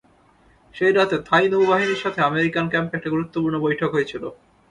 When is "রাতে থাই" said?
0.93-1.45